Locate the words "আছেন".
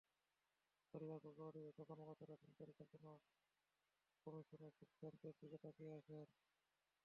5.99-6.27